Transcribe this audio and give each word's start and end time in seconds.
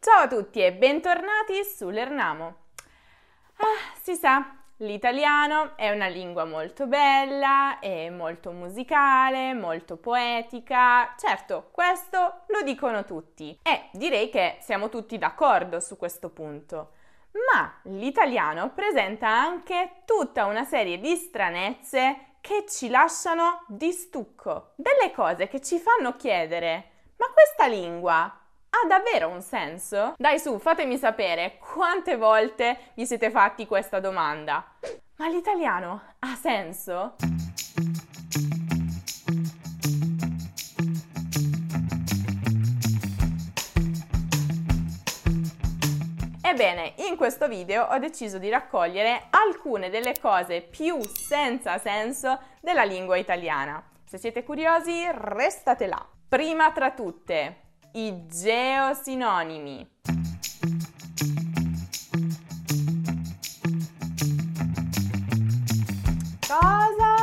Ciao 0.00 0.22
a 0.22 0.28
tutti 0.28 0.64
e 0.64 0.72
bentornati 0.72 1.64
su 1.64 1.88
Lernamo. 1.88 2.56
Ah, 3.56 3.96
si 4.00 4.14
sa, 4.14 4.54
l'italiano 4.76 5.76
è 5.76 5.90
una 5.90 6.06
lingua 6.06 6.44
molto 6.44 6.86
bella, 6.86 7.80
è 7.80 8.08
molto 8.08 8.52
musicale, 8.52 9.54
molto 9.54 9.96
poetica. 9.96 11.16
Certo, 11.18 11.70
questo 11.72 12.42
lo 12.46 12.62
dicono 12.62 13.04
tutti 13.04 13.58
e 13.60 13.88
direi 13.90 14.30
che 14.30 14.58
siamo 14.60 14.88
tutti 14.88 15.18
d'accordo 15.18 15.80
su 15.80 15.96
questo 15.96 16.30
punto. 16.30 16.92
Ma 17.52 17.80
l'italiano 17.90 18.70
presenta 18.70 19.26
anche 19.26 20.02
tutta 20.04 20.44
una 20.44 20.62
serie 20.62 21.00
di 21.00 21.16
stranezze 21.16 22.36
che 22.40 22.66
ci 22.68 22.88
lasciano 22.88 23.64
di 23.66 23.90
stucco, 23.90 24.74
delle 24.76 25.10
cose 25.10 25.48
che 25.48 25.60
ci 25.60 25.80
fanno 25.80 26.14
chiedere, 26.14 26.90
ma 27.16 27.26
questa 27.32 27.66
lingua 27.66 28.42
ha 28.70 28.86
davvero 28.86 29.28
un 29.28 29.42
senso? 29.42 30.14
Dai 30.16 30.38
su, 30.38 30.58
fatemi 30.58 30.96
sapere 30.96 31.58
quante 31.58 32.16
volte 32.16 32.78
vi 32.94 33.06
siete 33.06 33.30
fatti 33.30 33.66
questa 33.66 34.00
domanda. 34.00 34.64
Ma 35.16 35.28
l'italiano 35.28 36.02
ha 36.18 36.34
senso? 36.34 37.16
Ebbene, 46.42 46.94
in 47.08 47.16
questo 47.16 47.46
video 47.46 47.84
ho 47.84 47.98
deciso 47.98 48.38
di 48.38 48.48
raccogliere 48.48 49.26
alcune 49.30 49.90
delle 49.90 50.14
cose 50.20 50.60
più 50.62 51.00
senza 51.04 51.78
senso 51.78 52.38
della 52.60 52.84
lingua 52.84 53.16
italiana. 53.16 53.82
Se 54.04 54.18
siete 54.18 54.42
curiosi, 54.42 55.06
restate 55.12 55.86
là. 55.86 56.04
Prima 56.28 56.72
tra 56.72 56.92
tutte, 56.92 57.67
i 57.92 58.26
geosinonimi. 58.26 59.88
Cosa? 66.46 67.16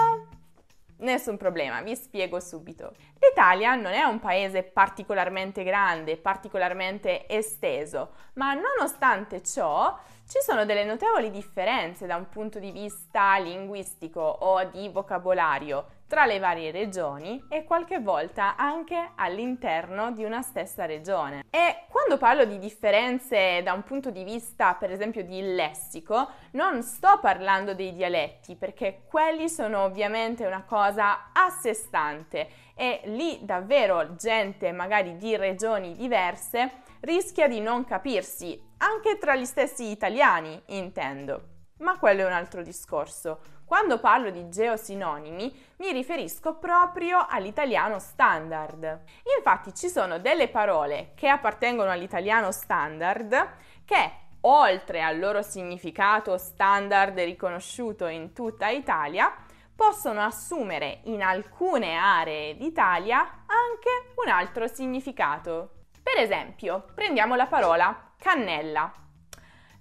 Nessun 0.98 1.38
problema, 1.38 1.82
vi 1.82 1.96
spiego 1.96 2.40
subito. 2.40 2.94
L'Italia 3.20 3.76
non 3.76 3.94
è 3.94 4.04
un 4.04 4.20
paese 4.20 4.64
particolarmente 4.64 5.64
grande, 5.64 6.18
particolarmente 6.18 7.28
esteso, 7.28 8.14
ma 8.34 8.54
nonostante 8.54 9.44
ciò 9.44 9.98
ci 10.28 10.40
sono 10.42 10.66
delle 10.66 10.84
notevoli 10.84 11.30
differenze 11.30 12.08
da 12.08 12.16
un 12.16 12.28
punto 12.30 12.58
di 12.58 12.72
vista 12.72 13.38
linguistico 13.38 14.22
o 14.22 14.64
di 14.64 14.90
vocabolario 14.90 15.95
tra 16.08 16.26
le 16.26 16.40
varie 16.40 16.72
regioni 16.72 17.44
e 17.50 17.64
qualche 17.64 18.00
volta 18.00 18.56
anche 18.56 19.12
all'interno 19.16 20.12
di 20.12 20.24
una 20.24 20.42
stessa 20.42 20.86
regione. 20.86 21.46
E 21.50 21.86
quando 21.90 22.18
parlo 22.18 22.46
di 22.46 22.60
differenze 22.60 23.62
da 23.64 23.74
un 23.74 23.84
punto 23.84 24.12
di 24.12 24.24
vista, 24.24 24.76
per 24.76 24.92
esempio, 24.92 25.24
di 25.24 25.42
lessico, 25.42 26.30
non 26.52 26.84
sto 26.84 27.20
parlando 27.20 27.74
dei 27.74 27.94
dialetti, 27.94 28.56
perché 28.56 29.04
quelli 29.08 29.50
sono 29.50 29.84
ovviamente 29.84 30.46
una 30.46 30.64
cosa 30.64 31.32
a 31.34 31.50
sé 31.50 31.74
stante 31.74 32.48
e 32.76 33.02
lì 33.06 33.40
davvero 33.44 34.16
gente 34.16 34.72
magari 34.72 35.18
di 35.18 35.36
regioni 35.36 35.96
diverse 35.96 36.84
rischia 37.02 37.48
di 37.48 37.62
non 37.62 37.86
capirsi, 37.86 38.60
anche 38.78 39.18
tra 39.18 39.36
gli 39.36 39.46
stessi 39.46 39.90
italiani, 39.90 40.62
intendo. 40.68 41.54
Ma 41.80 41.98
quello 41.98 42.22
è 42.22 42.26
un 42.26 42.32
altro 42.32 42.62
discorso. 42.62 43.40
Quando 43.66 44.00
parlo 44.00 44.30
di 44.30 44.48
geosinonimi 44.48 45.74
mi 45.78 45.92
riferisco 45.92 46.56
proprio 46.56 47.26
all'italiano 47.28 48.00
standard. 48.00 49.02
Infatti 49.38 49.74
ci 49.74 49.90
sono 49.90 50.20
delle 50.20 50.48
parole 50.48 51.12
che 51.16 51.28
appartengono 51.28 51.90
all'italiano 51.90 52.52
standard 52.52 53.50
che 53.84 54.12
oltre 54.42 55.02
al 55.02 55.20
loro 55.20 55.42
significato 55.42 56.38
standard 56.38 57.18
riconosciuto 57.20 58.06
in 58.08 58.34
tutta 58.34 58.70
Italia, 58.70 59.34
possono 59.76 60.22
assumere 60.22 61.02
in 61.06 61.22
alcune 61.22 61.96
aree 61.96 62.56
d'Italia 62.56 63.20
anche 63.20 64.14
un 64.24 64.32
altro 64.32 64.68
significato. 64.68 65.72
Per 66.02 66.18
esempio, 66.18 66.86
prendiamo 66.94 67.36
la 67.36 67.48
parola 67.48 68.14
cannella. 68.18 69.05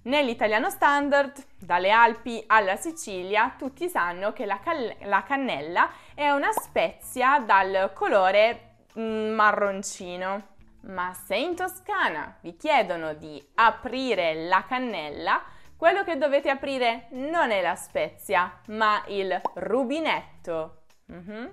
Nell'italiano 0.05 0.69
standard, 0.69 1.43
dalle 1.57 1.89
Alpi 1.89 2.43
alla 2.45 2.75
Sicilia, 2.75 3.55
tutti 3.57 3.89
sanno 3.89 4.33
che 4.33 4.45
la, 4.45 4.59
la 5.01 5.23
cannella 5.23 5.89
è 6.13 6.29
una 6.29 6.51
spezia 6.51 7.39
dal 7.39 7.91
colore 7.91 8.75
mm, 8.99 9.33
marroncino. 9.33 10.53
Ma 10.81 11.11
se 11.13 11.37
in 11.37 11.55
Toscana 11.55 12.37
vi 12.41 12.55
chiedono 12.55 13.15
di 13.15 13.43
aprire 13.55 14.45
la 14.47 14.63
cannella, 14.67 15.43
quello 15.75 16.03
che 16.03 16.19
dovete 16.19 16.51
aprire 16.51 17.07
non 17.11 17.49
è 17.49 17.63
la 17.63 17.75
spezia, 17.75 18.59
ma 18.67 19.03
il 19.07 19.41
rubinetto. 19.55 20.83
Mm-hmm. 21.11 21.45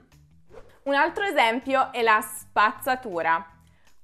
Un 0.83 0.95
altro 0.95 1.25
esempio 1.25 1.91
è 1.91 2.03
la 2.03 2.21
spazzatura. 2.21 3.47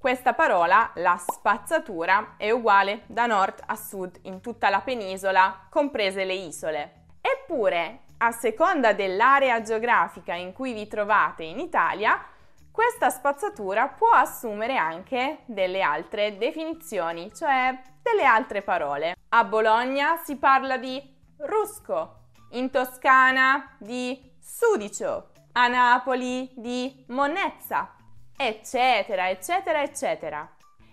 Questa 0.01 0.33
parola, 0.33 0.93
la 0.95 1.17
spazzatura, 1.17 2.35
è 2.37 2.53
uguale 2.53 3.03
da 3.07 3.27
nord 3.27 3.61
a 3.67 3.75
sud 3.75 4.21
in 4.23 4.41
tutta 4.41 4.69
la 4.71 4.81
penisola, 4.81 5.67
comprese 5.69 6.23
le 6.23 6.35
isole. 6.35 7.07
Eppure, 7.21 8.03
a 8.19 8.31
seconda 8.31 8.93
dell'area 8.93 9.61
geografica 9.61 10.35
in 10.35 10.53
cui 10.53 10.73
vi 10.73 10.87
trovate 10.87 11.43
in 11.43 11.59
Italia, 11.59 12.25
questa 12.71 13.11
spazzatura 13.11 13.89
può 13.89 14.11
assumere 14.11 14.77
anche 14.77 15.39
delle 15.47 15.83
altre 15.83 16.39
definizioni, 16.39 17.35
cioè 17.35 17.77
delle 18.01 18.25
altre 18.25 18.63
parole. 18.63 19.17
A 19.31 19.43
Bologna 19.43 20.17
si 20.19 20.37
parla 20.37 20.77
di 20.77 21.03
rusco, 21.39 22.27
in 22.51 22.71
Toscana 22.71 23.75
di 23.79 24.33
sudicio, 24.41 25.33
a 25.55 25.67
Napoli 25.67 26.53
di 26.55 27.05
monnezza, 27.09 27.95
eccetera, 28.41 29.29
eccetera, 29.29 29.83
eccetera. 29.83 30.49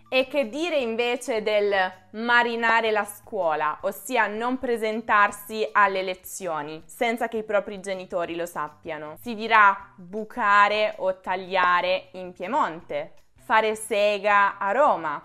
E 0.09 0.27
che 0.27 0.49
dire 0.49 0.77
invece 0.77 1.43
del 1.43 1.73
marinare 2.11 2.89
la 2.89 3.05
scuola, 3.05 3.77
ossia 3.81 4.27
non 4.27 4.57
presentarsi 4.57 5.67
alle 5.71 6.01
lezioni 6.01 6.81
senza 6.85 7.27
che 7.27 7.37
i 7.37 7.43
propri 7.43 7.79
genitori 7.79 8.35
lo 8.35 8.45
sappiano? 8.45 9.17
Si 9.21 9.35
dirà 9.35 9.93
bucare 9.95 10.95
o 10.97 11.19
tagliare 11.19 12.09
in 12.13 12.33
Piemonte, 12.33 13.13
fare 13.43 13.75
sega 13.75 14.57
a 14.57 14.71
Roma, 14.71 15.21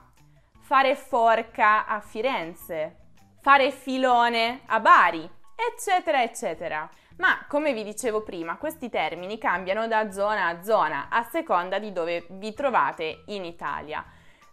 fare 0.61 0.95
forca 0.97 1.87
a 1.87 2.01
Firenze, 2.01 2.97
fare 3.41 3.71
filone 3.71 4.63
a 4.67 4.81
Bari, 4.81 5.29
eccetera, 5.55 6.23
eccetera. 6.23 6.89
Ma 7.21 7.45
come 7.49 7.75
vi 7.75 7.85
dicevo 7.85 8.23
prima, 8.23 8.57
questi 8.57 8.89
termini 8.89 9.37
cambiano 9.37 9.87
da 9.87 10.11
zona 10.11 10.47
a 10.47 10.63
zona 10.63 11.09
a 11.11 11.23
seconda 11.25 11.79
di 11.79 11.93
dove 11.93 12.25
vi 12.31 12.55
trovate 12.55 13.25
in 13.27 13.45
Italia. 13.45 14.03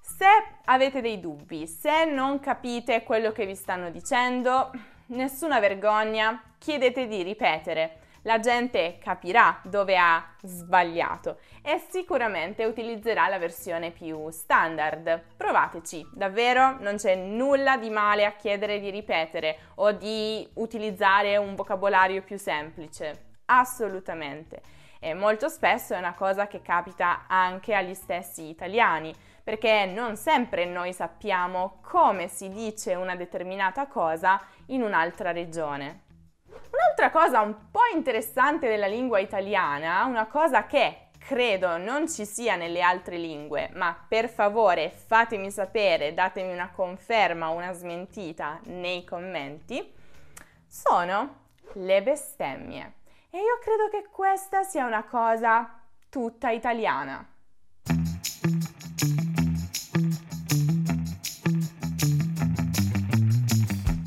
Se 0.02 0.26
avete 0.66 1.00
dei 1.00 1.22
dubbi, 1.22 1.66
se 1.66 2.04
non 2.04 2.42
capite 2.42 3.04
quello 3.04 3.32
che 3.32 3.46
vi 3.46 3.56
stanno 3.56 3.90
dicendo, 3.90 4.72
nessuna 5.08 5.62
vergogna, 5.62 6.42
chiedete 6.58 7.08
di 7.08 7.24
ripetere 7.24 8.00
la 8.28 8.40
gente 8.42 8.98
capirà 9.02 9.62
dove 9.64 9.98
ha 9.98 10.22
sbagliato 10.42 11.38
e 11.62 11.82
sicuramente 11.90 12.66
utilizzerà 12.66 13.30
la 13.30 13.40
versione 13.40 13.92
più 13.92 14.30
standard. 14.32 15.24
Provateci, 15.38 16.06
davvero 16.12 16.76
non 16.82 16.98
c'è 16.98 17.16
nulla 17.16 17.78
di 17.78 17.90
male 17.90 18.26
a 18.26 18.34
chiedere 18.34 18.82
di 18.82 18.90
ripetere 18.90 19.60
o 19.76 19.94
di 19.94 20.46
utilizzare 20.56 21.38
un 21.38 21.56
vocabolario 21.56 22.22
più 22.22 22.38
semplice. 22.38 23.36
Assolutamente. 23.46 24.62
E 25.00 25.14
molto 25.14 25.48
spesso 25.48 25.94
è 25.94 25.98
una 25.98 26.14
cosa 26.14 26.48
che 26.48 26.62
capita 26.62 27.28
anche 27.28 27.74
agli 27.74 27.94
stessi 27.94 28.50
italiani, 28.50 29.16
perché 29.42 29.86
non 29.86 30.18
sempre 30.18 30.66
noi 30.66 30.92
sappiamo 30.92 31.80
come 31.82 32.28
si 32.28 32.50
dice 32.50 32.94
una 32.96 33.16
determinata 33.16 33.88
cosa 33.88 34.42
in 34.66 34.82
un'altra 34.82 35.32
regione. 35.32 36.07
Un'altra 36.88 37.12
cosa 37.12 37.42
un 37.42 37.70
po' 37.70 37.82
interessante 37.94 38.70
della 38.70 38.88
lingua 38.88 39.20
italiana, 39.20 40.06
una 40.06 40.26
cosa 40.26 40.66
che 40.66 41.10
credo 41.20 41.76
non 41.76 42.08
ci 42.08 42.26
sia 42.26 42.56
nelle 42.56 42.82
altre 42.82 43.18
lingue, 43.18 43.70
ma 43.74 43.94
per 44.08 44.30
favore 44.30 44.90
fatemi 44.90 45.52
sapere, 45.52 46.14
datemi 46.14 46.54
una 46.54 46.72
conferma 46.72 47.50
o 47.50 47.56
una 47.56 47.74
smentita 47.74 48.62
nei 48.68 49.04
commenti, 49.04 49.94
sono 50.66 51.42
le 51.74 52.02
bestemmie. 52.02 52.94
E 53.32 53.38
io 53.38 53.60
credo 53.62 53.90
che 53.90 54.08
questa 54.10 54.64
sia 54.64 54.86
una 54.86 55.04
cosa 55.04 55.82
tutta 56.10 56.52
italiana. 56.52 57.28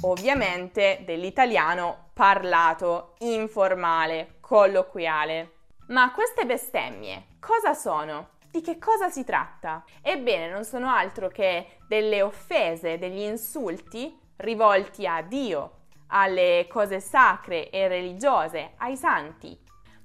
Ovviamente 0.03 1.03
dell'italiano 1.05 2.09
parlato, 2.15 3.17
informale, 3.19 4.37
colloquiale. 4.41 5.53
Ma 5.89 6.11
queste 6.13 6.47
bestemmie 6.47 7.37
cosa 7.39 7.75
sono? 7.75 8.39
Di 8.51 8.63
che 8.63 8.79
cosa 8.79 9.11
si 9.11 9.25
tratta? 9.25 9.85
Ebbene, 10.01 10.49
non 10.49 10.65
sono 10.65 10.89
altro 10.89 11.29
che 11.29 11.77
delle 11.87 12.23
offese, 12.23 12.97
degli 12.97 13.21
insulti 13.21 14.19
rivolti 14.37 15.07
a 15.07 15.21
Dio, 15.21 15.81
alle 16.09 16.67
cose 16.71 16.99
sacre 17.01 17.69
e 17.69 17.87
religiose, 17.87 18.73
ai 18.79 18.97
santi. 18.97 19.57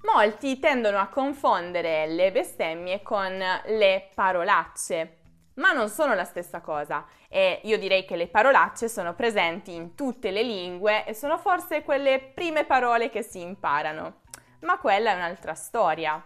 Molti 0.04 0.60
tendono 0.60 1.00
a 1.00 1.08
confondere 1.08 2.06
le 2.08 2.34
bestemmie 2.34 3.02
con 3.02 3.38
le 3.38 4.10
parolacce, 4.14 5.20
ma 5.56 5.72
non 5.72 5.90
sono 5.90 6.14
la 6.14 6.24
stessa 6.24 6.62
cosa 6.62 7.06
e 7.30 7.60
io 7.64 7.78
direi 7.78 8.06
che 8.06 8.16
le 8.16 8.28
parolacce 8.28 8.90
sono 8.90 9.14
presenti 9.14 9.74
in 9.74 9.96
tutte 9.96 10.32
le 10.32 10.42
lingue 10.42 11.06
e 11.06 11.14
sono 11.14 11.38
forse 11.38 11.84
quelle 11.84 12.20
prime 12.20 12.66
parole 12.66 13.10
che 13.10 13.22
si 13.22 13.42
imparano, 13.42 14.22
ma 14.62 14.78
quella 14.80 15.12
è 15.12 15.16
un'altra 15.16 15.54
storia. 15.54 16.24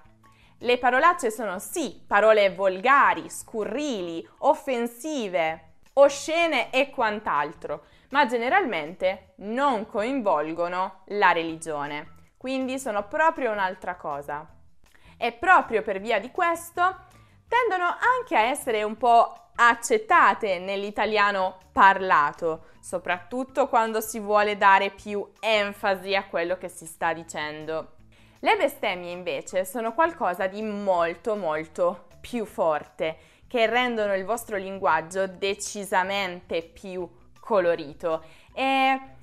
Le 0.61 0.77
parolacce 0.77 1.31
sono 1.31 1.57
sì 1.59 2.03
parole 2.05 2.53
volgari, 2.53 3.29
scurrili, 3.29 4.27
offensive, 4.39 5.73
oscene 5.93 6.71
e 6.71 6.89
quant'altro, 6.89 7.85
ma 8.09 8.25
generalmente 8.25 9.33
non 9.37 9.85
coinvolgono 9.85 11.03
la 11.07 11.31
religione, 11.31 12.15
quindi 12.37 12.79
sono 12.79 13.07
proprio 13.07 13.51
un'altra 13.51 13.95
cosa. 13.95 14.47
E 15.17 15.31
proprio 15.33 15.81
per 15.81 15.99
via 15.99 16.19
di 16.19 16.31
questo 16.31 17.07
tendono 17.50 17.86
anche 17.86 18.38
a 18.38 18.44
essere 18.44 18.84
un 18.84 18.96
po' 18.96 19.34
accettate 19.56 20.60
nell'italiano 20.60 21.57
parlato, 21.74 22.68
soprattutto 22.80 23.68
quando 23.68 24.00
si 24.00 24.19
vuole 24.19 24.56
dare 24.56 24.92
più 24.92 25.28
enfasi 25.42 26.16
a 26.16 26.25
quello 26.25 26.57
che 26.57 26.69
si 26.69 26.86
sta 26.86 27.12
dicendo. 27.12 27.96
Le 28.40 28.56
bestemmie 28.56 29.12
invece 29.12 29.66
sono 29.66 29.94
qualcosa 29.94 30.48
di 30.48 30.62
molto 30.62 31.36
molto 31.36 32.07
più 32.22 32.46
forte, 32.46 33.18
che 33.48 33.66
rendono 33.66 34.13
il 34.13 34.24
vostro 34.24 34.56
linguaggio 34.56 35.28
decisamente 35.28 36.62
più 36.62 37.10
colorito 37.40 38.24
e, 38.54 39.18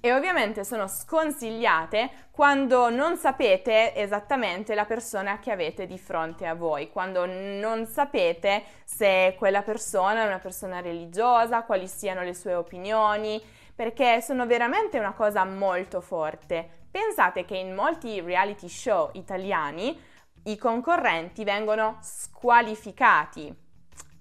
e 0.00 0.14
ovviamente 0.14 0.64
sono 0.64 0.88
sconsigliate 0.88 2.28
quando 2.30 2.88
non 2.88 3.16
sapete 3.16 3.94
esattamente 3.94 4.74
la 4.74 4.86
persona 4.86 5.38
che 5.38 5.50
avete 5.50 5.86
di 5.86 5.98
fronte 5.98 6.46
a 6.46 6.54
voi, 6.54 6.90
quando 6.90 7.26
non 7.26 7.86
sapete 7.86 8.64
se 8.84 9.34
quella 9.36 9.62
persona 9.62 10.22
è 10.22 10.26
una 10.26 10.38
persona 10.38 10.80
religiosa, 10.80 11.64
quali 11.64 11.86
siano 11.86 12.22
le 12.22 12.34
sue 12.34 12.54
opinioni, 12.54 13.42
perché 13.74 14.22
sono 14.22 14.46
veramente 14.46 14.98
una 14.98 15.12
cosa 15.12 15.44
molto 15.44 16.00
forte. 16.00 16.78
Pensate 16.90 17.44
che 17.44 17.56
in 17.56 17.74
molti 17.74 18.20
reality 18.20 18.68
show 18.68 19.10
italiani 19.12 19.98
i 20.44 20.56
concorrenti 20.56 21.44
vengono 21.44 21.98
squalificati 22.00 23.54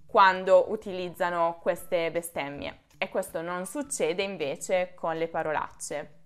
quando 0.06 0.72
utilizzano 0.72 1.58
queste 1.62 2.12
bestemmie 2.12 2.88
e 3.00 3.10
questo 3.10 3.42
non 3.42 3.66
succede 3.66 4.22
invece 4.22 4.94
con 4.94 5.18
le 5.18 5.28
parolacce. 5.28 6.18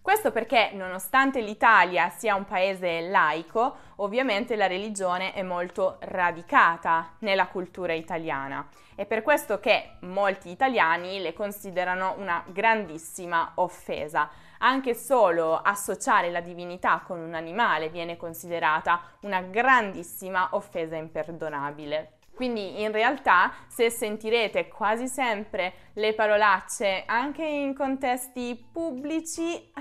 Questo 0.00 0.30
perché, 0.30 0.70
nonostante 0.72 1.40
l'Italia 1.40 2.10
sia 2.10 2.36
un 2.36 2.44
paese 2.44 3.00
laico, 3.00 3.76
ovviamente 3.96 4.54
la 4.54 4.68
religione 4.68 5.32
è 5.32 5.42
molto 5.42 5.96
radicata 6.02 7.16
nella 7.18 7.48
cultura 7.48 7.92
italiana. 7.92 8.68
È 8.94 9.04
per 9.04 9.22
questo 9.22 9.58
che 9.58 9.96
molti 10.02 10.48
italiani 10.48 11.18
le 11.18 11.32
considerano 11.32 12.14
una 12.18 12.44
grandissima 12.46 13.50
offesa. 13.56 14.30
Anche 14.58 14.94
solo 14.94 15.56
associare 15.56 16.30
la 16.30 16.40
divinità 16.40 17.02
con 17.04 17.18
un 17.18 17.34
animale 17.34 17.88
viene 17.88 18.16
considerata 18.16 19.00
una 19.22 19.40
grandissima 19.40 20.50
offesa 20.52 20.94
imperdonabile. 20.94 22.15
Quindi 22.36 22.82
in 22.82 22.92
realtà 22.92 23.50
se 23.66 23.88
sentirete 23.88 24.68
quasi 24.68 25.08
sempre 25.08 25.72
le 25.94 26.12
parolacce 26.12 27.04
anche 27.06 27.42
in 27.42 27.74
contesti 27.74 28.62
pubblici, 28.70 29.72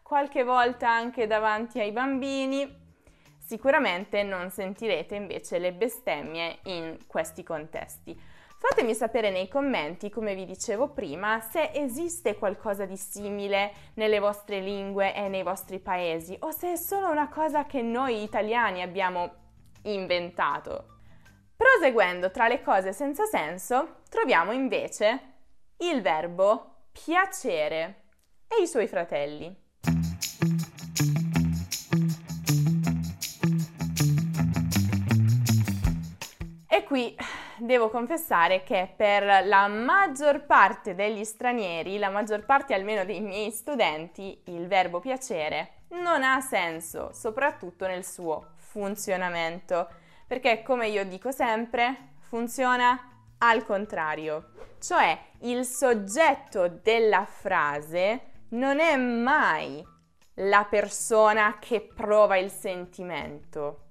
qualche 0.00 0.44
volta 0.44 0.88
anche 0.88 1.26
davanti 1.26 1.80
ai 1.80 1.90
bambini, 1.90 2.82
sicuramente 3.44 4.22
non 4.22 4.50
sentirete 4.50 5.16
invece 5.16 5.58
le 5.58 5.72
bestemmie 5.72 6.60
in 6.66 6.98
questi 7.08 7.42
contesti. 7.42 8.16
Fatemi 8.58 8.94
sapere 8.94 9.30
nei 9.30 9.48
commenti, 9.48 10.08
come 10.08 10.36
vi 10.36 10.44
dicevo 10.44 10.90
prima, 10.90 11.40
se 11.40 11.72
esiste 11.72 12.36
qualcosa 12.36 12.84
di 12.84 12.96
simile 12.96 13.72
nelle 13.94 14.20
vostre 14.20 14.60
lingue 14.60 15.12
e 15.16 15.26
nei 15.26 15.42
vostri 15.42 15.80
paesi 15.80 16.36
o 16.38 16.52
se 16.52 16.74
è 16.74 16.76
solo 16.76 17.10
una 17.10 17.28
cosa 17.28 17.66
che 17.66 17.82
noi 17.82 18.22
italiani 18.22 18.82
abbiamo 18.82 19.32
inventato. 19.82 20.93
Proseguendo 21.56 22.30
tra 22.30 22.48
le 22.48 22.62
cose 22.62 22.92
senza 22.92 23.24
senso, 23.26 24.00
troviamo 24.08 24.50
invece 24.50 25.20
il 25.78 26.02
verbo 26.02 26.86
piacere 26.90 28.02
e 28.48 28.62
i 28.62 28.66
suoi 28.66 28.88
fratelli. 28.88 29.62
E 36.68 36.82
qui 36.84 37.16
devo 37.58 37.88
confessare 37.88 38.64
che 38.64 38.92
per 38.96 39.46
la 39.46 39.68
maggior 39.68 40.44
parte 40.44 40.96
degli 40.96 41.22
stranieri, 41.22 41.98
la 41.98 42.10
maggior 42.10 42.44
parte 42.44 42.74
almeno 42.74 43.04
dei 43.04 43.20
miei 43.20 43.52
studenti, 43.52 44.42
il 44.46 44.66
verbo 44.66 44.98
piacere 44.98 45.82
non 45.90 46.24
ha 46.24 46.40
senso, 46.40 47.12
soprattutto 47.12 47.86
nel 47.86 48.04
suo 48.04 48.54
funzionamento 48.56 49.88
perché 50.26 50.62
come 50.62 50.88
io 50.88 51.04
dico 51.04 51.30
sempre, 51.30 52.14
funziona 52.20 52.98
al 53.38 53.64
contrario, 53.64 54.50
cioè 54.80 55.18
il 55.40 55.64
soggetto 55.64 56.68
della 56.68 57.24
frase 57.24 58.32
non 58.50 58.80
è 58.80 58.96
mai 58.96 59.84
la 60.38 60.66
persona 60.68 61.58
che 61.58 61.80
prova 61.80 62.36
il 62.36 62.50
sentimento, 62.50 63.90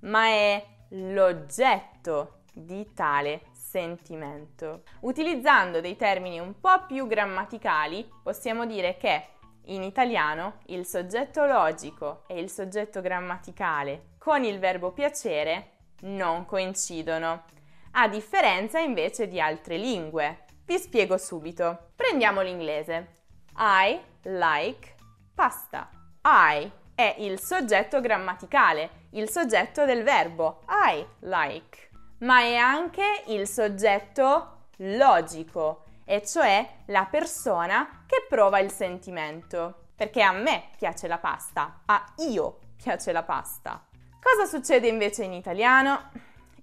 ma 0.00 0.26
è 0.26 0.64
l'oggetto 0.90 2.42
di 2.52 2.92
tale 2.94 3.42
sentimento. 3.52 4.82
Utilizzando 5.00 5.80
dei 5.80 5.96
termini 5.96 6.38
un 6.38 6.58
po' 6.58 6.86
più 6.86 7.06
grammaticali, 7.06 8.08
possiamo 8.22 8.64
dire 8.64 8.96
che 8.96 9.28
in 9.66 9.82
italiano 9.82 10.58
il 10.66 10.86
soggetto 10.86 11.44
logico 11.44 12.22
e 12.26 12.38
il 12.38 12.48
soggetto 12.48 13.00
grammaticale 13.00 14.14
con 14.26 14.42
il 14.42 14.58
verbo 14.58 14.90
piacere 14.90 15.74
non 16.00 16.46
coincidono, 16.46 17.44
a 17.92 18.08
differenza 18.08 18.80
invece 18.80 19.28
di 19.28 19.40
altre 19.40 19.76
lingue. 19.76 20.46
Vi 20.64 20.78
spiego 20.78 21.16
subito. 21.16 21.90
Prendiamo 21.94 22.40
l'inglese. 22.40 23.18
I 23.56 24.00
like 24.22 24.96
pasta. 25.32 25.88
I 26.24 26.68
è 26.92 27.14
il 27.18 27.38
soggetto 27.38 28.00
grammaticale, 28.00 29.06
il 29.10 29.30
soggetto 29.30 29.84
del 29.84 30.02
verbo 30.02 30.64
I 30.70 31.06
like, 31.20 31.90
ma 32.18 32.40
è 32.40 32.56
anche 32.56 33.22
il 33.26 33.46
soggetto 33.46 34.70
logico, 34.78 35.84
e 36.04 36.26
cioè 36.26 36.78
la 36.86 37.06
persona 37.08 38.02
che 38.08 38.26
prova 38.28 38.58
il 38.58 38.72
sentimento. 38.72 39.84
Perché 39.94 40.20
a 40.20 40.32
me 40.32 40.70
piace 40.76 41.06
la 41.06 41.18
pasta, 41.18 41.82
a 41.86 42.04
io 42.28 42.58
piace 42.74 43.12
la 43.12 43.22
pasta. 43.22 43.86
Cosa 44.28 44.44
succede 44.44 44.88
invece 44.88 45.22
in 45.22 45.32
italiano? 45.32 46.10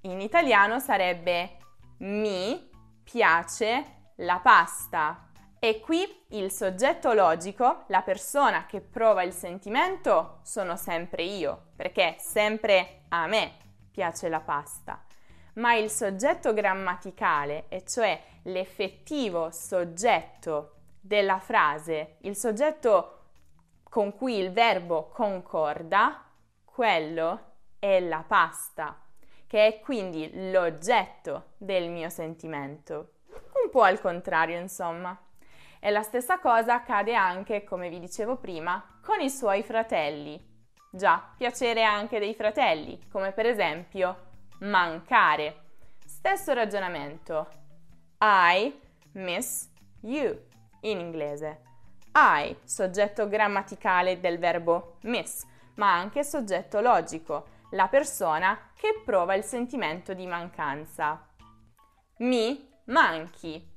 In 0.01 0.19
italiano 0.19 0.79
sarebbe 0.79 1.59
mi 1.99 2.69
piace 3.01 4.11
la 4.17 4.41
pasta. 4.43 5.29
E 5.59 5.79
qui 5.79 6.05
il 6.31 6.51
soggetto 6.51 7.13
logico, 7.13 7.85
la 7.87 8.01
persona 8.01 8.65
che 8.65 8.81
prova 8.81 9.23
il 9.23 9.31
sentimento, 9.31 10.39
sono 10.43 10.75
sempre 10.75 11.23
io, 11.23 11.67
perché 11.77 12.17
sempre 12.19 13.03
a 13.07 13.27
me 13.27 13.53
piace 13.91 14.27
la 14.27 14.41
pasta 14.41 15.01
ma 15.53 15.75
il 15.75 15.89
soggetto 15.89 16.51
grammaticale, 16.51 17.67
e 17.69 17.85
cioè 17.85 18.19
l'effettivo 18.43 19.51
soggetto 19.51 20.77
della 20.99 21.37
frase, 21.37 22.17
il 22.21 22.35
soggetto 22.35 23.19
con 23.83 24.15
cui 24.15 24.39
il 24.39 24.51
verbo 24.51 25.09
concorda, 25.09 26.25
quello 26.65 27.51
è 27.83 27.99
la 27.99 28.23
pasta, 28.25 28.97
che 29.45 29.67
è 29.67 29.79
quindi 29.81 30.51
l'oggetto 30.51 31.47
del 31.57 31.89
mio 31.89 32.07
sentimento. 32.07 33.15
Un 33.61 33.69
po' 33.69 33.81
al 33.81 33.99
contrario, 33.99 34.57
insomma. 34.57 35.21
E 35.81 35.91
la 35.91 36.01
stessa 36.01 36.39
cosa 36.39 36.75
accade 36.75 37.13
anche, 37.13 37.65
come 37.65 37.89
vi 37.89 37.99
dicevo 37.99 38.37
prima, 38.37 38.81
con 39.03 39.19
i 39.19 39.29
suoi 39.29 39.63
fratelli. 39.63 40.41
Già, 40.89 41.33
piacere 41.35 41.83
anche 41.83 42.19
dei 42.19 42.33
fratelli, 42.35 43.09
come 43.11 43.33
per 43.33 43.47
esempio 43.47 44.15
mancare. 44.59 45.63
Stesso 46.05 46.53
ragionamento. 46.53 47.49
I 48.21 48.79
miss 49.15 49.69
you 50.03 50.39
in 50.83 51.01
inglese. 51.01 51.63
I, 52.13 52.55
soggetto 52.63 53.27
grammaticale 53.27 54.21
del 54.21 54.39
verbo 54.39 54.99
miss, 55.01 55.43
ma 55.75 55.93
anche 55.93 56.23
soggetto 56.23 56.79
logico. 56.79 57.51
La 57.73 57.87
persona 57.87 58.71
che 58.75 59.01
prova 59.03 59.35
il 59.35 59.43
sentimento 59.43 60.13
di 60.13 60.25
mancanza. 60.25 61.27
Mi 62.17 62.69
manchi. 62.85 63.71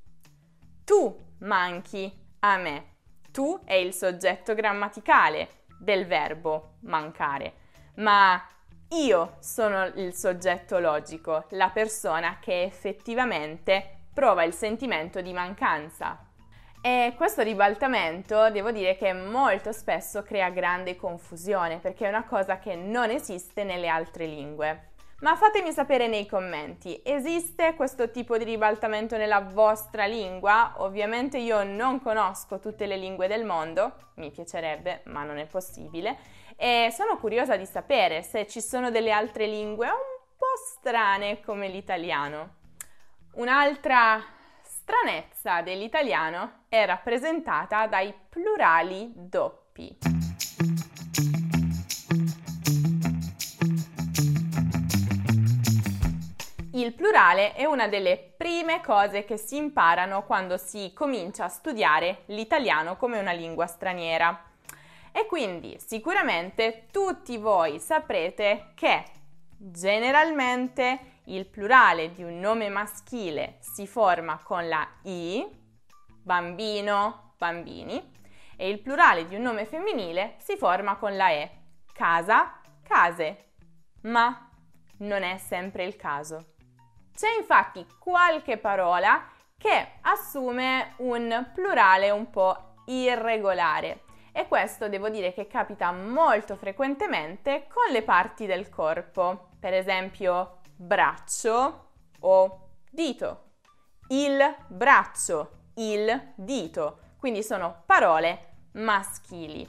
Tu 0.85 1.35
manchi 1.41 2.13
a 2.41 2.57
me. 2.57 2.95
Tu 3.31 3.61
è 3.65 3.75
il 3.75 3.93
soggetto 3.93 4.55
grammaticale 4.55 5.65
del 5.79 6.07
verbo 6.07 6.77
mancare, 6.83 7.55
ma 7.97 8.43
io 8.91 9.37
sono 9.41 9.85
il 9.85 10.15
soggetto 10.15 10.79
logico, 10.79 11.47
la 11.51 11.71
persona 11.71 12.39
che 12.41 12.63
effettivamente 12.63 14.07
prova 14.15 14.45
il 14.45 14.55
sentimento 14.55 15.21
di 15.21 15.33
mancanza. 15.33 16.26
E 16.87 17.15
questo 17.17 17.43
ribaltamento 17.43 18.49
devo 18.51 18.71
dire 18.71 18.97
che 18.97 19.13
molto 19.13 19.73
spesso 19.73 20.23
crea 20.23 20.51
grande 20.51 20.95
confusione 20.95 21.79
perché 21.79 22.07
è 22.07 22.09
una 22.09 22.23
cosa 22.23 22.61
che 22.61 22.77
non 22.77 23.11
esiste 23.11 23.65
nelle 23.65 23.89
altre 23.89 24.25
lingue. 24.25 24.91
Ma 25.23 25.35
fatemi 25.35 25.73
sapere 25.73 26.07
nei 26.07 26.27
commenti, 26.27 27.01
esiste 27.05 27.75
questo 27.75 28.13
tipo 28.13 28.39
di 28.39 28.45
ribaltamento 28.45 29.17
nella 29.17 29.41
vostra 29.41 30.07
lingua? 30.07 30.75
Ovviamente 30.77 31.39
io 31.39 31.65
non 31.65 32.01
conosco 32.01 32.61
tutte 32.61 32.87
le 32.87 32.97
lingue 32.97 33.27
del 33.27 33.45
mondo, 33.45 34.13
mi 34.19 34.31
piacerebbe, 34.31 35.01
ma 35.07 35.25
non 35.25 35.39
è 35.39 35.47
possibile, 35.47 36.17
e 36.55 36.91
sono 36.93 37.19
curiosa 37.19 37.57
di 37.57 37.67
sapere 37.67 38.23
se 38.23 38.47
ci 38.47 38.61
sono 38.61 38.93
delle 38.93 39.11
altre 39.11 39.49
lingue 39.49 39.89
un 39.89 40.37
po' 40.37 40.55
strane 40.79 41.41
come 41.41 41.67
l'italiano. 41.67 42.59
Un'altra 43.33 44.35
stranezza 44.87 45.63
dell'italiano 45.63 46.67
è 46.69 46.87
rappresentata 46.87 47.89
dai 47.89 48.15
plurali 48.29 49.11
doppi. 49.17 49.99
Il 56.75 56.95
plurale 56.95 57.55
è 57.55 57.65
una 57.65 57.89
delle 57.89 58.35
prime 58.37 58.81
cose 58.81 59.25
che 59.25 59.37
si 59.37 59.57
imparano 59.57 60.23
quando 60.23 60.57
si 60.57 60.93
comincia 60.95 61.47
a 61.47 61.49
studiare 61.49 62.23
l'italiano 62.27 62.97
come 62.97 63.19
una 63.19 63.33
lingua 63.33 63.67
straniera. 63.67 64.41
E 65.11 65.27
quindi 65.27 65.77
sicuramente 65.85 66.87
tutti 66.93 67.39
voi 67.39 67.81
saprete 67.81 68.71
che 68.77 69.03
generalmente 69.57 71.15
il 71.27 71.47
plurale 71.47 72.13
di 72.13 72.23
un 72.23 72.39
nome 72.39 72.69
maschile 72.69 73.57
si 73.61 73.87
forma 73.87 74.39
con 74.43 74.69
la 74.69 74.87
i, 75.03 75.45
bambino, 76.23 77.35
bambini, 77.37 78.13
e 78.57 78.69
il 78.69 78.81
plurale 78.81 79.27
di 79.27 79.35
un 79.35 79.43
nome 79.43 79.65
femminile 79.65 80.37
si 80.39 80.57
forma 80.57 80.97
con 80.97 81.17
la 81.17 81.31
e, 81.31 81.51
casa, 81.93 82.61
case. 82.83 83.51
Ma 84.03 84.51
non 84.99 85.23
è 85.23 85.37
sempre 85.39 85.85
il 85.85 85.97
caso. 85.97 86.55
C'è 87.15 87.37
infatti 87.39 87.87
qualche 87.99 88.57
parola 88.57 89.29
che 89.59 89.99
assume 90.03 90.95
un 90.99 91.51
plurale 91.55 92.11
un 92.11 92.31
po' 92.31 92.75
irregolare 92.87 94.05
e 94.37 94.49
questo 94.49 94.91
devo 94.91 95.09
dire 95.09 95.33
che 95.33 95.47
capita 95.47 95.91
molto 95.93 96.57
frequentemente 96.57 97.67
con 97.73 97.91
le 97.91 98.03
parti 98.03 98.45
del 98.45 98.69
corpo, 98.69 99.49
per 99.59 99.73
esempio 99.73 100.59
braccio 100.77 101.93
o 102.21 102.69
dito. 102.91 103.45
Il 104.09 104.39
braccio, 104.67 105.71
il 105.77 106.33
dito, 106.35 106.99
quindi 107.17 107.43
sono 107.43 107.83
parole 107.87 108.67
maschili. 108.73 109.67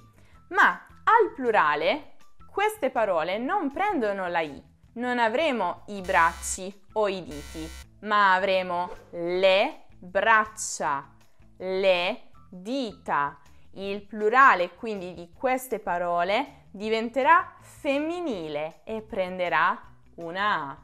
Ma 0.50 0.72
al 0.72 1.34
plurale 1.34 2.16
queste 2.52 2.90
parole 2.90 3.38
non 3.38 3.72
prendono 3.72 4.28
la 4.28 4.42
i, 4.42 4.62
non 4.96 5.18
avremo 5.18 5.84
i 5.88 6.02
bracci 6.02 6.84
o 6.94 7.08
i 7.08 7.24
diti, 7.24 7.66
ma 8.02 8.34
avremo 8.34 8.90
le 9.12 9.86
braccia, 9.98 11.10
le 11.56 12.32
dita. 12.50 13.40
Il 13.78 14.02
plurale 14.02 14.74
quindi 14.74 15.14
di 15.14 15.32
queste 15.32 15.78
parole 15.78 16.64
diventerà 16.72 17.58
femminile 17.62 18.82
e 18.84 19.04
prenderà 19.04 19.80
una 20.16 20.72
A. 20.72 20.78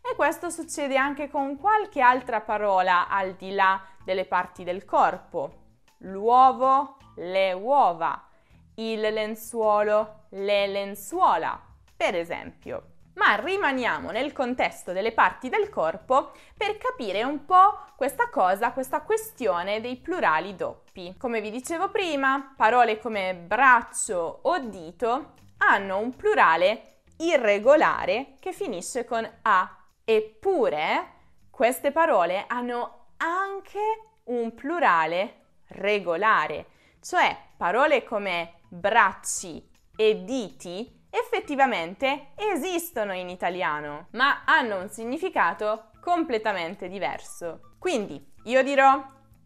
E 0.00 0.16
questo 0.16 0.50
succede 0.50 0.96
anche 0.96 1.30
con 1.30 1.56
qualche 1.56 2.00
altra 2.00 2.40
parola 2.40 3.08
al 3.08 3.34
di 3.34 3.52
là 3.52 3.80
delle 4.02 4.24
parti 4.24 4.64
del 4.64 4.84
corpo. 4.84 5.62
L'uovo, 5.98 6.96
le 7.16 7.52
uova, 7.52 8.28
il 8.74 9.00
lenzuolo, 9.00 10.24
le 10.30 10.66
lenzuola, 10.66 11.60
per 11.96 12.16
esempio 12.16 12.93
ma 13.14 13.34
rimaniamo 13.36 14.10
nel 14.10 14.32
contesto 14.32 14.92
delle 14.92 15.12
parti 15.12 15.48
del 15.48 15.68
corpo 15.68 16.32
per 16.56 16.78
capire 16.78 17.22
un 17.22 17.44
po' 17.44 17.78
questa 17.96 18.28
cosa, 18.28 18.72
questa 18.72 19.02
questione 19.02 19.80
dei 19.80 19.96
plurali 19.96 20.56
doppi. 20.56 21.14
Come 21.18 21.40
vi 21.40 21.50
dicevo 21.50 21.90
prima, 21.90 22.54
parole 22.56 22.98
come 22.98 23.34
braccio 23.34 24.40
o 24.42 24.58
dito 24.58 25.32
hanno 25.58 25.98
un 25.98 26.14
plurale 26.16 27.02
irregolare 27.18 28.34
che 28.40 28.52
finisce 28.52 29.04
con 29.04 29.28
a. 29.42 29.78
Eppure 30.04 31.12
queste 31.50 31.92
parole 31.92 32.44
hanno 32.46 33.06
anche 33.18 33.80
un 34.24 34.54
plurale 34.54 35.42
regolare, 35.68 36.66
cioè 37.00 37.36
parole 37.56 38.04
come 38.04 38.60
bracci 38.68 39.70
e 39.96 40.24
diti 40.24 41.03
effettivamente 41.14 42.32
esistono 42.34 43.12
in 43.12 43.28
italiano, 43.28 44.08
ma 44.12 44.42
hanno 44.44 44.80
un 44.80 44.88
significato 44.88 45.90
completamente 46.00 46.88
diverso. 46.88 47.76
Quindi 47.78 48.32
io 48.44 48.62
dirò 48.64 49.00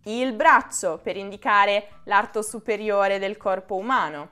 il 0.05 0.33
braccio 0.33 0.99
per 1.03 1.19
indicare 1.19 2.01
l'arto 2.05 2.41
superiore 2.41 3.19
del 3.19 3.37
corpo 3.37 3.77
umano. 3.77 4.31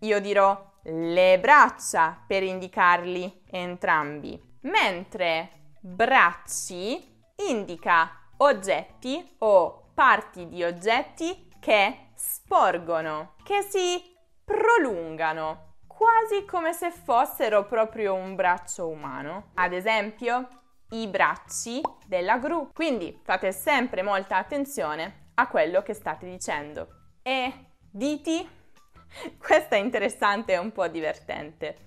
Io 0.00 0.20
dirò 0.20 0.74
le 0.82 1.38
braccia 1.38 2.24
per 2.26 2.42
indicarli 2.42 3.42
entrambi, 3.50 4.58
mentre 4.62 5.50
bracci 5.80 7.22
indica 7.48 8.10
oggetti 8.38 9.36
o 9.38 9.90
parti 9.94 10.48
di 10.48 10.64
oggetti 10.64 11.48
che 11.60 12.08
sporgono, 12.14 13.34
che 13.44 13.62
si 13.62 14.02
prolungano 14.44 15.75
quasi 15.96 16.44
come 16.44 16.74
se 16.74 16.90
fossero 16.90 17.64
proprio 17.64 18.12
un 18.12 18.34
braccio 18.34 18.86
umano. 18.86 19.52
Ad 19.54 19.72
esempio, 19.72 20.46
i 20.90 21.08
bracci 21.08 21.80
della 22.04 22.36
gru. 22.36 22.70
Quindi 22.72 23.18
fate 23.24 23.50
sempre 23.50 24.02
molta 24.02 24.36
attenzione 24.36 25.30
a 25.34 25.48
quello 25.48 25.82
che 25.82 25.94
state 25.94 26.26
dicendo. 26.26 26.88
E 27.22 27.52
diti? 27.90 28.46
Questa 29.38 29.76
è 29.76 29.78
interessante 29.78 30.52
e 30.52 30.58
un 30.58 30.70
po' 30.70 30.86
divertente. 30.86 31.84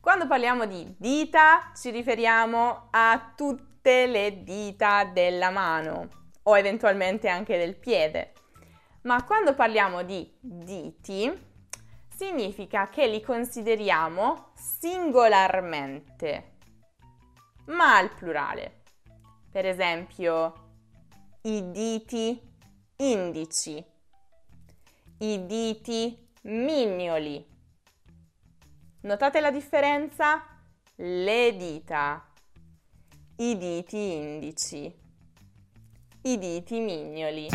Quando 0.00 0.26
parliamo 0.26 0.66
di 0.66 0.94
dita 0.98 1.72
ci 1.74 1.90
riferiamo 1.90 2.88
a 2.90 3.32
tutte 3.34 4.06
le 4.06 4.44
dita 4.44 5.04
della 5.04 5.50
mano 5.50 6.08
o 6.42 6.58
eventualmente 6.58 7.28
anche 7.28 7.56
del 7.56 7.76
piede. 7.76 8.32
Ma 9.02 9.24
quando 9.24 9.54
parliamo 9.54 10.02
di 10.02 10.30
diti 10.40 11.45
significa 12.16 12.88
che 12.88 13.06
li 13.06 13.20
consideriamo 13.20 14.52
singolarmente, 14.54 16.54
ma 17.66 17.98
al 17.98 18.14
plurale. 18.14 18.84
Per 19.50 19.66
esempio, 19.66 20.54
i 21.42 21.70
diti 21.70 22.40
indici, 22.96 23.84
i 25.18 25.46
diti 25.46 26.28
mignoli. 26.42 27.44
Notate 29.02 29.40
la 29.40 29.50
differenza? 29.50 30.42
Le 30.94 31.54
dita, 31.54 32.26
i 33.36 33.58
diti 33.58 34.14
indici, 34.14 34.90
i 36.22 36.38
diti 36.38 36.80
mignoli. 36.80 37.46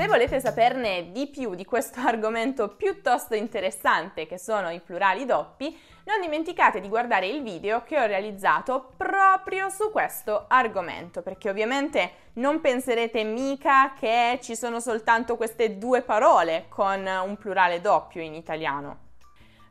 Se 0.00 0.06
volete 0.06 0.40
saperne 0.40 1.12
di 1.12 1.26
più 1.26 1.54
di 1.54 1.66
questo 1.66 2.00
argomento 2.08 2.68
piuttosto 2.68 3.34
interessante 3.34 4.26
che 4.26 4.38
sono 4.38 4.70
i 4.70 4.80
plurali 4.80 5.26
doppi, 5.26 5.78
non 6.04 6.22
dimenticate 6.22 6.80
di 6.80 6.88
guardare 6.88 7.26
il 7.26 7.42
video 7.42 7.82
che 7.82 8.00
ho 8.00 8.06
realizzato 8.06 8.94
proprio 8.96 9.68
su 9.68 9.90
questo 9.90 10.46
argomento, 10.48 11.20
perché 11.20 11.50
ovviamente 11.50 12.12
non 12.36 12.62
penserete 12.62 13.24
mica 13.24 13.92
che 13.92 14.38
ci 14.40 14.56
sono 14.56 14.80
soltanto 14.80 15.36
queste 15.36 15.76
due 15.76 16.00
parole 16.00 16.64
con 16.70 17.06
un 17.06 17.36
plurale 17.36 17.82
doppio 17.82 18.22
in 18.22 18.32
italiano. 18.32 19.08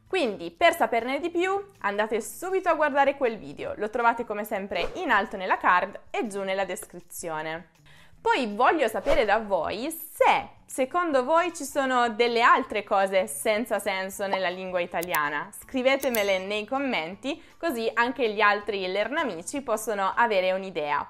Quindi 0.08 0.52
per 0.52 0.76
saperne 0.76 1.20
di 1.20 1.32
più 1.32 1.60
andate 1.80 2.22
subito 2.22 2.70
a 2.70 2.76
guardare 2.76 3.18
quel 3.18 3.40
video, 3.40 3.74
lo 3.78 3.90
trovate 3.90 4.26
come 4.26 4.44
sempre 4.44 4.92
in 4.98 5.10
alto 5.10 5.38
nella 5.38 5.58
card 5.58 6.00
e 6.12 6.28
giù 6.28 6.44
nella 6.44 6.66
descrizione. 6.66 7.78
Poi 8.22 8.54
voglio 8.54 8.88
sapere 8.88 9.24
da 9.24 9.40
voi 9.40 9.90
se 9.92 10.50
secondo 10.66 11.24
voi 11.24 11.54
ci 11.54 11.64
sono 11.64 12.10
delle 12.10 12.42
altre 12.42 12.84
cose 12.84 13.28
senza 13.28 13.80
senso 13.80 14.28
nella 14.28 14.50
lingua 14.50 14.82
italiana. 14.82 15.50
Scrivetemele 15.58 16.38
nei 16.40 16.66
commenti 16.66 17.42
così 17.58 17.90
anche 17.94 18.30
gli 18.32 18.42
altri 18.42 18.86
lernamici 18.88 19.62
possono 19.62 20.12
avere 20.14 20.52
un'idea. 20.52 21.08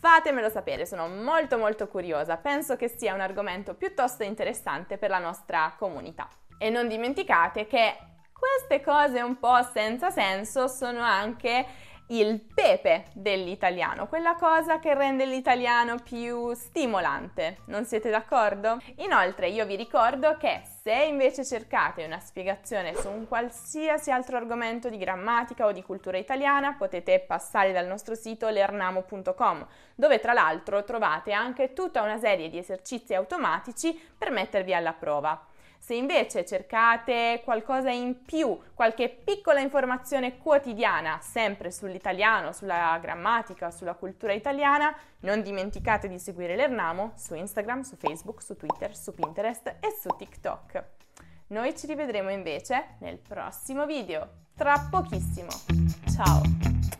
Fatemelo 0.00 0.48
sapere, 0.48 0.86
sono 0.86 1.08
molto 1.08 1.56
molto 1.56 1.86
curiosa, 1.86 2.36
penso 2.36 2.74
che 2.74 2.88
sia 2.88 3.14
un 3.14 3.20
argomento 3.20 3.74
piuttosto 3.74 4.24
interessante 4.24 4.98
per 4.98 5.10
la 5.10 5.18
nostra 5.18 5.74
comunità. 5.78 6.28
E 6.58 6.68
non 6.68 6.88
dimenticate 6.88 7.66
che 7.66 7.96
queste 8.32 8.82
cose 8.82 9.20
un 9.20 9.38
po' 9.38 9.62
senza 9.72 10.10
senso 10.10 10.66
sono 10.66 11.00
anche 11.02 11.66
il 12.10 12.40
pepe 12.40 13.06
dell'italiano, 13.12 14.08
quella 14.08 14.34
cosa 14.34 14.78
che 14.78 14.94
rende 14.94 15.26
l'italiano 15.26 15.96
più 16.02 16.52
stimolante. 16.54 17.58
Non 17.66 17.84
siete 17.84 18.10
d'accordo? 18.10 18.78
Inoltre 18.96 19.48
io 19.48 19.64
vi 19.64 19.76
ricordo 19.76 20.36
che 20.36 20.62
se 20.82 20.92
invece 20.92 21.44
cercate 21.44 22.04
una 22.04 22.18
spiegazione 22.18 22.94
su 22.94 23.08
un 23.08 23.28
qualsiasi 23.28 24.10
altro 24.10 24.36
argomento 24.36 24.88
di 24.88 24.98
grammatica 24.98 25.66
o 25.66 25.72
di 25.72 25.82
cultura 25.82 26.18
italiana, 26.18 26.74
potete 26.76 27.20
passare 27.20 27.70
dal 27.70 27.86
nostro 27.86 28.14
sito 28.14 28.48
lernamo.com, 28.48 29.66
dove 29.94 30.18
tra 30.18 30.32
l'altro 30.32 30.82
trovate 30.82 31.32
anche 31.32 31.72
tutta 31.72 32.02
una 32.02 32.18
serie 32.18 32.48
di 32.48 32.58
esercizi 32.58 33.14
automatici 33.14 33.96
per 34.16 34.30
mettervi 34.30 34.74
alla 34.74 34.94
prova. 34.94 35.46
Se 35.90 35.96
invece 35.96 36.44
cercate 36.44 37.40
qualcosa 37.42 37.90
in 37.90 38.22
più, 38.24 38.56
qualche 38.74 39.08
piccola 39.08 39.58
informazione 39.58 40.38
quotidiana, 40.38 41.18
sempre 41.20 41.72
sull'italiano, 41.72 42.52
sulla 42.52 42.96
grammatica, 43.02 43.72
sulla 43.72 43.94
cultura 43.94 44.32
italiana, 44.32 44.96
non 45.22 45.42
dimenticate 45.42 46.06
di 46.06 46.20
seguire 46.20 46.54
l'Ernamo 46.54 47.14
su 47.16 47.34
Instagram, 47.34 47.80
su 47.80 47.96
Facebook, 47.96 48.40
su 48.40 48.56
Twitter, 48.56 48.94
su 48.94 49.12
Pinterest 49.12 49.66
e 49.66 49.96
su 50.00 50.10
TikTok. 50.16 50.84
Noi 51.48 51.76
ci 51.76 51.88
rivedremo 51.88 52.30
invece 52.30 52.94
nel 53.00 53.18
prossimo 53.18 53.84
video, 53.84 54.28
tra 54.54 54.86
pochissimo. 54.88 55.48
Ciao! 56.14 56.99